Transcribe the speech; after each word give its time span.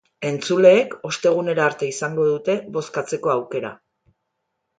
Entzuleek 0.27 0.95
ostegunera 1.09 1.63
arte 1.73 1.89
izango 1.89 2.25
dute 2.31 2.57
bozkatzeko 2.79 3.35
aukera. 3.37 3.73